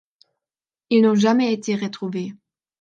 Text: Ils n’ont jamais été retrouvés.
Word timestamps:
Ils 0.89 1.03
n’ont 1.03 1.13
jamais 1.13 1.53
été 1.53 1.75
retrouvés. 1.75 2.33